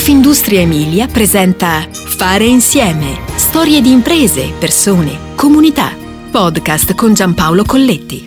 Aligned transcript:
Confindustria 0.00 0.60
Emilia 0.60 1.06
presenta 1.08 1.86
Fare 1.92 2.46
insieme. 2.46 3.20
Storie 3.36 3.82
di 3.82 3.92
imprese, 3.92 4.50
persone, 4.58 5.34
comunità. 5.34 5.94
Podcast 6.30 6.94
con 6.94 7.12
Giampaolo 7.12 7.66
Colletti. 7.66 8.26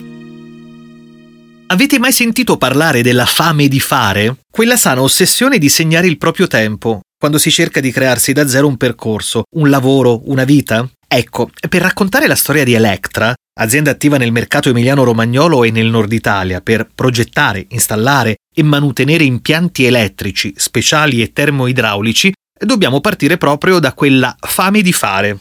Avete 1.66 1.98
mai 1.98 2.12
sentito 2.12 2.58
parlare 2.58 3.02
della 3.02 3.26
fame 3.26 3.66
di 3.66 3.80
fare? 3.80 4.36
Quella 4.48 4.76
sana 4.76 5.02
ossessione 5.02 5.58
di 5.58 5.68
segnare 5.68 6.06
il 6.06 6.16
proprio 6.16 6.46
tempo, 6.46 7.00
quando 7.18 7.38
si 7.38 7.50
cerca 7.50 7.80
di 7.80 7.90
crearsi 7.90 8.32
da 8.32 8.46
zero 8.46 8.68
un 8.68 8.76
percorso, 8.76 9.42
un 9.56 9.68
lavoro, 9.68 10.22
una 10.26 10.44
vita? 10.44 10.88
Ecco, 11.08 11.50
per 11.68 11.82
raccontare 11.82 12.28
la 12.28 12.36
storia 12.36 12.62
di 12.62 12.74
Electra, 12.74 13.34
azienda 13.60 13.92
attiva 13.92 14.16
nel 14.16 14.32
mercato 14.32 14.68
emiliano-romagnolo 14.68 15.64
e 15.64 15.70
nel 15.70 15.86
nord 15.86 16.12
Italia 16.12 16.60
per 16.60 16.88
progettare, 16.92 17.66
installare 17.70 18.36
e 18.54 18.62
manutenere 18.62 19.24
impianti 19.24 19.84
elettrici, 19.84 20.52
speciali 20.56 21.22
e 21.22 21.32
termoidraulici, 21.32 22.32
dobbiamo 22.58 23.00
partire 23.00 23.36
proprio 23.36 23.78
da 23.78 23.92
quella 23.92 24.34
fame 24.40 24.82
di 24.82 24.92
fare. 24.92 25.38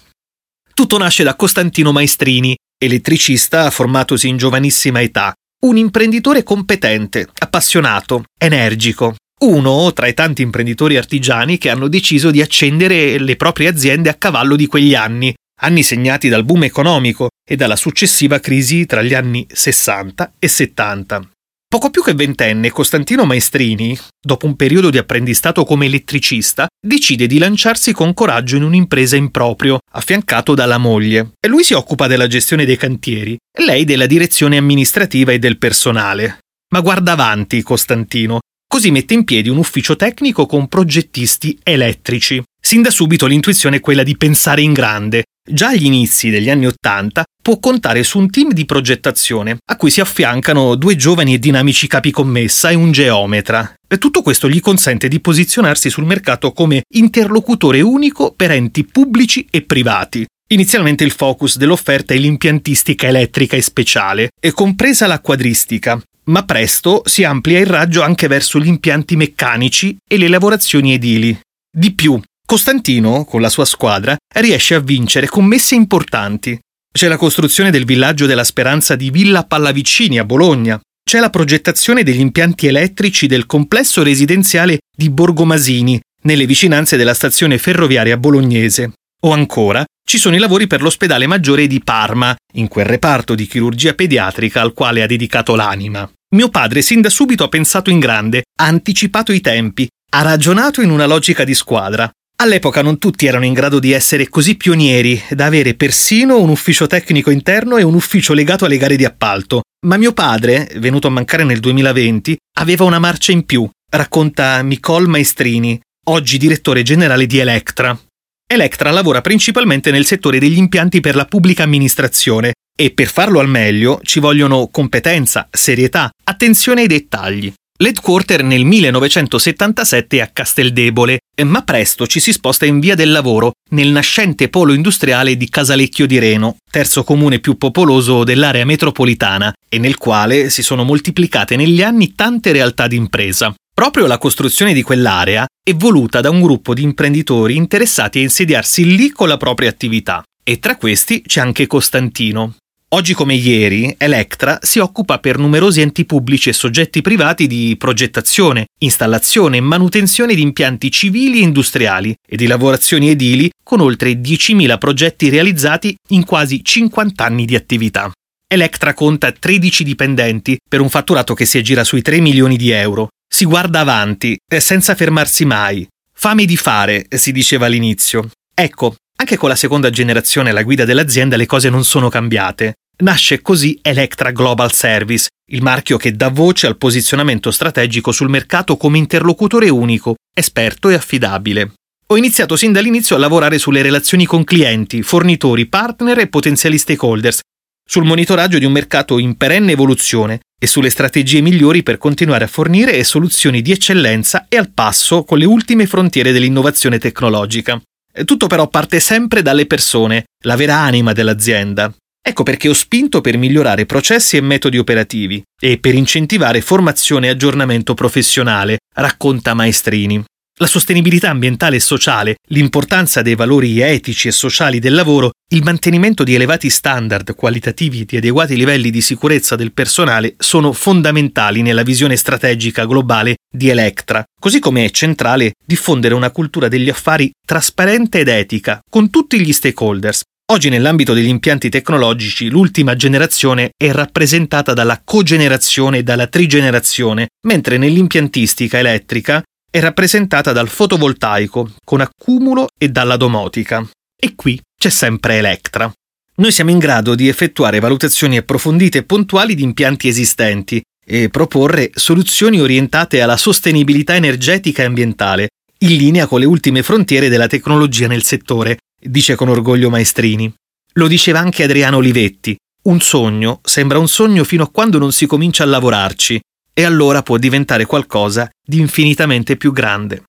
Tutto 0.73 0.98
nasce 0.98 1.23
da 1.23 1.36
Costantino 1.36 1.92
Maestrini, 1.92 2.56
elettricista 2.78 3.70
formatosi 3.70 4.28
in 4.28 4.38
giovanissima 4.38 5.02
età, 5.02 5.34
un 5.66 5.78
imprenditore 5.78 6.44
competente, 6.44 7.30
appassionato, 7.40 8.23
energico, 8.38 9.16
uno 9.44 9.92
tra 9.94 10.08
i 10.08 10.14
tanti 10.14 10.42
imprenditori 10.42 10.98
artigiani 10.98 11.58
che 11.58 11.70
hanno 11.70 11.88
deciso 11.88 12.32
di 12.32 12.42
accendere 12.42 13.18
le 13.18 13.36
proprie 13.36 13.68
aziende 13.68 14.09
a 14.09 14.16
cavallo 14.16 14.56
di 14.56 14.68
quegli 14.68 14.95
anni, 14.95 15.34
anni 15.63 15.81
segnati 15.81 16.30
dal 16.30 16.44
boom 16.44 16.63
economico 16.63 17.30
e 17.48 17.55
dalla 17.55 17.76
successiva 17.76 18.40
crisi 18.40 18.85
tra 18.85 19.02
gli 19.02 19.13
anni 19.13 19.45
60 19.49 20.34
e 20.38 20.48
70. 20.48 21.27
Poco 21.73 21.89
più 21.89 22.03
che 22.03 22.13
ventenne, 22.13 22.70
Costantino 22.70 23.26
Maestrini, 23.26 23.98
dopo 24.22 24.45
un 24.45 24.55
periodo 24.55 24.91
di 24.91 24.99
apprendistato 24.99 25.63
come 25.63 25.88
elettricista, 25.88 26.67
decide 26.80 27.26
di 27.26 27.39
lanciarsi 27.39 27.94
con 27.94 28.13
coraggio 28.13 28.58
in 28.58 28.64
un'impresa 28.64 29.16
in 29.16 29.31
proprio, 29.31 29.80
affiancato 29.94 30.53
dalla 30.53 30.78
moglie. 30.78 31.31
E 31.39 31.47
lui 31.47 31.64
si 31.64 31.73
occupa 31.73 32.05
della 32.05 32.27
gestione 32.27 32.66
dei 32.66 32.77
cantieri, 32.77 33.36
e 33.52 33.64
lei 33.66 33.86
della 33.86 34.05
direzione 34.05 34.58
amministrativa 34.58 35.31
e 35.31 35.39
del 35.39 35.58
personale. 35.58 36.38
Ma 36.73 36.81
guarda 36.81 37.14
avanti, 37.14 37.64
Costantino, 37.64 38.42
così 38.67 38.92
mette 38.92 39.16
in 39.16 39.23
piedi 39.23 39.50
un 39.50 39.58
ufficio 39.58 39.95
tecnico 39.95 40.45
con 40.45 40.67
progettisti 40.67 41.58
elettrici. 41.64 42.44
Sin 42.61 42.83
da 42.83 42.92
subito 42.92 43.25
l'intuizione 43.25 43.77
è 43.77 43.80
quella 43.80 44.03
di 44.03 44.16
pensare 44.16 44.61
in 44.61 44.73
grande, 44.73 45.23
Già 45.45 45.67
agli 45.67 45.86
inizi 45.86 46.30
degli 46.30 46.49
anni 46.49 46.67
Ottanta 46.67 47.25
può 47.41 47.59
contare 47.59 48.03
su 48.03 48.17
un 48.17 48.30
team 48.30 48.53
di 48.53 48.63
progettazione, 48.63 49.58
a 49.66 49.75
cui 49.75 49.89
si 49.89 49.99
affiancano 49.99 50.75
due 50.75 50.95
giovani 50.95 51.33
e 51.33 51.39
dinamici 51.39 51.86
capi 51.86 52.11
commessa 52.11 52.69
e 52.69 52.75
un 52.75 52.94
geometra. 52.94 53.73
E 53.86 53.97
tutto 53.97 54.21
questo 54.21 54.49
gli 54.49 54.61
consente 54.61 55.09
di 55.09 55.19
posizionarsi 55.19 55.89
sul 55.89 56.05
mercato 56.05 56.53
come 56.53 56.83
interlocutore 56.94 57.81
unico 57.81 58.31
per 58.33 58.52
enti 58.52 58.86
pubblici 58.86 59.45
e 59.52 59.64
privati. 59.64 60.25
Inizialmente 60.53 61.03
il 61.03 61.11
focus 61.11 61.58
dell'offerta 61.58 62.14
è 62.14 62.17
l'impiantistica 62.17 63.08
elettrica 63.08 63.58
e 63.58 63.61
speciale, 63.61 64.30
e 64.39 64.53
compresa 64.53 65.08
la 65.08 65.19
quadristica, 65.19 66.02
ma 66.25 66.45
presto 66.45 67.02
si 67.05 67.25
amplia 67.25 67.59
il 67.59 67.66
raggio 67.66 68.02
anche 68.02 68.27
verso 68.27 68.59
gli 68.59 68.67
impianti 68.67 69.17
meccanici 69.17 69.97
e 70.08 70.17
le 70.17 70.30
lavorazioni 70.30 70.94
edili. 70.94 71.38
Di 71.69 71.91
più, 71.91 72.17
Costantino, 72.54 73.26
con 73.26 73.42
la 73.42 73.50
sua 73.50 73.66
squadra, 73.66 74.16
riesce 74.36 74.76
a 74.76 74.80
vincere 74.80 75.26
commesse 75.26 75.73
importanti. 75.73 76.56
C'è 76.94 77.08
la 77.08 77.18
costruzione 77.18 77.72
del 77.72 77.84
villaggio 77.84 78.28
della 78.28 78.44
speranza 78.44 78.95
di 78.95 79.10
Villa 79.10 79.44
Pallavicini 79.44 80.20
a 80.20 80.23
Bologna, 80.23 80.80
c'è 81.04 81.20
la 81.20 81.32
progettazione 81.32 82.04
degli 82.04 82.20
impianti 82.20 82.68
elettrici 82.68 83.26
del 83.26 83.48
complesso 83.48 84.04
residenziale 84.04 84.82
di 84.95 85.10
Borgomasini, 85.10 86.00
nelle 86.26 86.45
vicinanze 86.45 86.95
della 86.95 87.16
stazione 87.16 87.58
ferroviaria 87.58 88.18
bolognese. 88.18 88.92
O 89.23 89.32
ancora, 89.32 89.84
ci 90.08 90.20
sono 90.20 90.36
i 90.36 90.40
lavori 90.40 90.67
per 90.67 90.84
l'ospedale 90.84 91.26
maggiore 91.26 91.66
di 91.66 91.82
Parma, 91.84 92.36
in 92.54 92.67
quel 92.67 92.86
reparto 92.86 93.33
di 93.33 93.48
chirurgia 93.48 93.95
pediatrica 93.95 94.61
al 94.61 94.73
quale 94.73 95.02
ha 95.02 95.08
dedicato 95.08 95.56
l'anima. 95.56 96.08
Mio 96.36 96.50
padre 96.50 96.83
sin 96.83 97.02
da 97.02 97.10
subito 97.10 97.45
ha 97.45 97.50
pensato 97.50 97.89
in 97.89 97.98
grande, 97.98 98.44
ha 98.60 98.66
anticipato 98.66 99.32
i 99.32 99.42
tempi, 99.42 99.88
ha 100.11 100.22
ragionato 100.22 100.83
in 100.83 100.92
una 100.92 101.08
logica 101.08 101.44
di 101.44 101.56
squadra. 101.56 102.08
All'epoca 102.43 102.81
non 102.81 102.98
tutti 102.98 103.26
erano 103.26 103.45
in 103.45 103.54
grado 103.54 103.80
di 103.80 103.93
essere 103.93 104.27
così 104.27 104.58
pionieri 104.58 105.17
da 105.30 105.45
avere 105.45 105.76
persino 105.76 106.42
un 106.42 106.49
ufficio 106.49 106.87
tecnico 106.87 107.30
interno 107.30 107.77
e 107.77 107.83
un 107.83 107.93
ufficio 107.93 108.33
legato 108.33 108.65
alle 108.65 108.76
gare 108.76 108.98
di 108.98 109.05
appalto. 109.05 109.61
Ma 109.87 109.95
mio 109.95 110.11
padre, 110.11 110.70
venuto 110.76 111.08
a 111.08 111.09
mancare 111.09 111.45
nel 111.45 111.61
2020, 111.61 112.36
aveva 112.58 112.83
una 112.83 112.99
marcia 112.99 113.32
in 113.32 113.45
più, 113.45 113.65
racconta 113.89 114.61
Nicole 114.61 115.08
Maestrini, 115.08 115.80
oggi 116.08 116.37
direttore 116.37 116.83
generale 116.83 117.27
di 117.27 117.39
Electra. 117.39 117.98
Electra 118.45 118.92
lavora 118.92 119.21
principalmente 119.21 119.89
nel 119.89 120.03
settore 120.03 120.37
degli 120.37 120.58
impianti 120.58 120.99
per 120.99 121.15
la 121.15 121.26
pubblica 121.26 121.64
amministrazione 121.64 122.55
e 122.77 122.92
per 122.92 123.08
farlo 123.08 123.39
al 123.39 123.48
meglio 123.48 124.02
ci 124.03 124.20
vogliono 124.20 124.67
competenza, 124.67 125.48
serietà, 125.49 126.09
attenzione 126.26 126.82
ai 126.82 126.87
dettagli. 126.87 127.53
L'headquarter 127.83 128.44
nel 128.45 128.63
1977 128.63 130.16
è 130.16 130.21
a 130.21 130.27
Casteldebole, 130.27 131.18
ma 131.44 131.63
presto 131.63 132.07
ci 132.07 132.21
si 132.21 132.31
sposta 132.31 132.66
in 132.66 132.80
via 132.80 132.95
del 132.95 133.12
lavoro, 133.12 133.51
nel 133.71 133.89
nascente 133.89 134.48
polo 134.48 134.71
industriale 134.71 135.36
di 135.36 135.50
Casalecchio 135.50 136.07
di 136.07 136.18
Reno, 136.18 136.56
terzo 136.71 137.04
comune 137.04 137.39
più 137.39 137.57
popoloso 137.57 138.24
dell'area 138.24 138.63
metropolitana, 138.63 139.54
e 139.68 139.80
nel 139.80 139.98
quale 139.98 140.50
si 140.50 140.63
sono 140.63 140.86
moltiplicate 140.86 141.57
negli 141.57 141.81
anni 141.81 142.16
tante 142.16 142.54
realtà 142.54 142.88
d'impresa. 142.88 143.54
Proprio 143.75 144.07
la 144.07 144.18
costruzione 144.18 144.71
di 144.71 144.81
quell'area 144.81 145.45
è 145.62 145.74
voluta 145.75 146.21
da 146.21 146.30
un 146.30 146.39
gruppo 146.39 146.74
di 146.74 146.83
imprenditori 146.83 147.57
interessati 147.57 148.19
a 148.19 148.21
insediarsi 148.21 148.95
lì 148.95 149.10
con 149.10 149.27
la 149.27 149.36
propria 149.36 149.68
attività. 149.68 150.24
E 150.42 150.60
tra 150.60 150.77
questi 150.77 151.21
c'è 151.21 151.42
anche 151.42 151.68
Costantino, 151.68 152.56
Oggi 152.94 153.15
come 153.15 153.33
ieri, 153.33 153.95
Electra 153.98 154.59
si 154.62 154.77
occupa 154.77 155.18
per 155.18 155.39
numerosi 155.39 155.81
enti 155.81 156.06
pubblici 156.06 156.50
e 156.50 156.54
soggetti 156.54 157.01
privati 157.01 157.48
di 157.48 157.75
progettazione, 157.75 158.68
installazione 158.81 159.57
e 159.57 159.62
manutenzione 159.62 160.36
di 160.36 160.44
impianti 160.44 160.92
civili 160.92 161.39
e 161.39 161.42
industriali 161.42 162.15
e 162.24 162.36
di 162.36 162.45
lavorazioni 162.45 163.09
edili 163.09 163.50
con 163.63 163.80
oltre 163.81 164.12
10.000 164.12 164.77
progetti 164.77 165.30
realizzati 165.30 165.95
in 166.09 166.24
quasi 166.24 166.63
50 166.63 167.25
anni 167.25 167.45
di 167.45 167.56
attività. 167.56 168.12
Electra 168.48 168.94
conta 168.94 169.31
13 169.31 169.83
dipendenti 169.83 170.59
per 170.69 170.80
un 170.80 170.89
fatturato 170.89 171.33
che 171.33 171.45
si 171.45 171.57
aggira 171.57 171.83
sui 171.83 172.03
3 172.03 172.19
milioni 172.19 172.57
di 172.57 172.69
euro. 172.69 173.07
Si 173.27 173.45
guarda 173.45 173.80
avanti, 173.80 174.38
eh, 174.48 174.59
senza 174.59 174.94
fermarsi 174.94 175.45
mai. 175.45 175.88
Fame 176.13 176.45
di 176.45 176.57
fare, 176.57 177.07
si 177.09 177.31
diceva 177.31 177.65
all'inizio. 177.65 178.30
Ecco, 178.53 178.94
anche 179.15 179.36
con 179.36 179.50
la 179.50 179.56
seconda 179.56 179.89
generazione 179.89 180.51
alla 180.51 180.62
guida 180.62 180.86
dell'azienda 180.86 181.38
le 181.38 181.48
cose 181.48 181.71
non 181.71 181.83
sono 181.83 182.09
cambiate. 182.09 182.75
Nasce 182.95 183.42
così 183.42 183.80
Electra 183.81 184.31
Global 184.31 184.71
Service, 184.71 185.27
il 185.51 185.63
marchio 185.63 185.98
che 185.98 186.15
dà 186.15 186.30
voce 186.30 186.68
al 186.68 186.77
posizionamento 186.77 187.50
strategico 187.50 188.12
sul 188.12 188.30
mercato 188.30 188.77
come 188.77 189.00
interlocutore 189.00 189.68
unico, 189.69 190.15
esperto 190.33 190.89
e 190.89 190.94
affidabile. 190.94 191.74
Ho 192.07 192.18
iniziato 192.18 192.56
sin 192.56 192.71
dall'inizio 192.71 193.15
a 193.15 193.19
lavorare 193.19 193.57
sulle 193.57 193.81
relazioni 193.81 194.25
con 194.25 194.44
clienti, 194.44 195.01
fornitori, 195.01 195.65
partner 195.65 196.19
e 196.19 196.27
potenziali 196.27 196.77
stakeholders, 196.77 197.39
sul 197.86 198.06
monitoraggio 198.06 198.59
di 198.59 198.65
un 198.65 198.71
mercato 198.71 199.18
in 199.18 199.36
perenne 199.38 199.71
evoluzione 199.71 200.42
e 200.57 200.68
sulle 200.68 200.92
strategie 200.92 201.42
migliori 201.42 201.81
per 201.81 201.98
continuare 201.98 202.45
a 202.45 202.48
fornire 202.48 203.03
soluzioni 203.03 203.62
di 203.62 203.71
eccellenza 203.71 204.45
e 204.48 204.56
al 204.56 204.71
passo 204.71 205.24
con 205.24 205.39
le 205.39 205.45
ultime 205.45 205.88
frontiere 205.88 206.31
dell'innovazione 206.31 207.00
tecnologica. 207.00 207.81
Tutto 208.24 208.48
però 208.48 208.68
parte 208.68 209.00
sempre 209.00 209.42
dalle 209.42 209.65
persone, 209.65 210.25
la 210.44 210.56
vera 210.56 210.77
anima 210.77 211.12
dell'azienda. 211.12 211.92
Ecco 212.25 212.44
perché 212.44 212.69
ho 212.69 212.74
spinto 212.74 213.19
per 213.19 213.38
migliorare 213.38 213.86
processi 213.86 214.38
e 214.38 214.42
metodi 214.42 214.78
operativi 214.78 215.44
e 215.62 215.78
per 215.78 215.94
incentivare 215.94 216.62
formazione 216.62 217.28
e 217.28 217.31
aggiornamento 217.31 217.94
professionale, 217.95 218.78
racconta 218.94 219.54
Maestrini. 219.54 220.24
La 220.59 220.68
sostenibilità 220.68 221.31
ambientale 221.31 221.75
e 221.75 221.80
sociale, 221.81 222.36
l'importanza 222.50 223.21
dei 223.21 223.36
valori 223.36 223.81
etici 223.81 224.30
e 224.30 224.31
sociali 224.31 224.80
del 224.80 224.94
lavoro, 224.94 225.31
il 225.51 225.63
mantenimento 225.63 226.24
di 226.24 226.36
elevati 226.36 226.69
standard 226.69 227.36
qualitativi 227.36 228.01
e 228.01 228.06
di 228.06 228.18
adeguati 228.18 228.56
livelli 228.56 228.89
di 228.89 229.01
sicurezza 229.01 229.57
del 229.57 229.74
personale 229.74 230.36
sono 230.38 230.71
fondamentali 230.71 231.62
nella 231.62 231.83
visione 231.83 232.15
strategica 232.15 232.86
globale 232.86 233.38
di 233.51 233.68
Electra, 233.68 234.24
così 234.39 234.59
come 234.59 234.86
è 234.86 234.92
centrale 234.92 235.56
diffondere 235.65 236.13
una 236.13 236.31
cultura 236.31 236.69
degli 236.69 236.89
affari 236.89 237.31
trasparente 237.45 238.19
ed 238.19 238.30
etica 238.30 238.80
con 238.89 239.09
tutti 239.09 239.42
gli 239.42 239.51
stakeholders, 239.51 240.21
Oggi 240.53 240.69
nell'ambito 240.69 241.15
degli 241.15 241.29
impianti 241.29 241.67
tecnologici 241.67 242.47
l'ultima 242.47 242.95
generazione 242.95 243.71
è 243.75 243.91
rappresentata 243.91 244.73
dalla 244.73 245.01
cogenerazione 245.03 245.97
e 245.97 246.03
dalla 246.03 246.27
trigenerazione, 246.27 247.29
mentre 247.47 247.79
nell'impiantistica 247.79 248.77
elettrica 248.77 249.41
è 249.67 249.79
rappresentata 249.79 250.51
dal 250.51 250.69
fotovoltaico, 250.69 251.71
con 251.83 252.01
accumulo 252.01 252.67
e 252.77 252.89
dalla 252.89 253.17
domotica. 253.17 253.83
E 254.15 254.35
qui 254.35 254.61
c'è 254.79 254.89
sempre 254.89 255.38
Electra. 255.38 255.91
Noi 256.35 256.51
siamo 256.51 256.69
in 256.69 256.77
grado 256.77 257.15
di 257.15 257.27
effettuare 257.27 257.79
valutazioni 257.79 258.38
approfondite 258.38 258.99
e 258.99 259.03
puntuali 259.06 259.56
di 259.56 259.63
impianti 259.63 260.07
esistenti 260.07 260.79
e 261.03 261.29
proporre 261.29 261.89
soluzioni 261.95 262.61
orientate 262.61 263.21
alla 263.21 263.38
sostenibilità 263.38 264.13
energetica 264.13 264.83
e 264.83 264.85
ambientale, 264.85 265.47
in 265.79 265.97
linea 265.97 266.27
con 266.27 266.39
le 266.39 266.45
ultime 266.45 266.83
frontiere 266.83 267.27
della 267.27 267.47
tecnologia 267.47 268.06
nel 268.06 268.21
settore, 268.21 268.77
dice 269.05 269.35
con 269.35 269.50
orgoglio 269.50 269.89
Maestrini. 269.89 270.51
Lo 270.94 271.07
diceva 271.07 271.39
anche 271.39 271.63
Adriano 271.63 271.97
Olivetti. 271.97 272.55
Un 272.83 273.00
sogno 273.00 273.59
sembra 273.63 273.97
un 273.97 274.07
sogno 274.07 274.44
fino 274.44 274.63
a 274.63 274.69
quando 274.69 274.97
non 274.97 275.11
si 275.11 275.25
comincia 275.25 275.63
a 275.63 275.67
lavorarci, 275.67 276.39
e 276.73 276.83
allora 276.83 277.21
può 277.21 277.38
diventare 277.38 277.85
qualcosa 277.85 278.50
di 278.65 278.79
infinitamente 278.79 279.57
più 279.57 279.71
grande. 279.71 280.23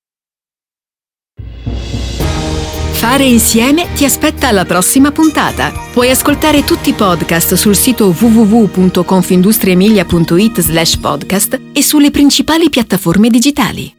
Fare 3.05 3.25
insieme 3.25 3.89
ti 3.95 4.07
aspetta 4.07 4.49
alla 4.49 4.65
prossima 4.65 5.13
puntata. 5.13 5.71
Puoi 5.93 6.09
ascoltare 6.11 6.65
tutti 6.65 6.89
i 6.89 6.95
podcast 6.95 7.53
sul 7.55 7.77
sito 7.77 8.15
www.confindustriemilia.it 8.19 10.61
slash 10.61 10.97
podcast 10.97 11.61
e 11.73 11.83
sulle 11.83 12.11
principali 12.11 12.71
piattaforme 12.71 13.29
digitali. 13.29 13.94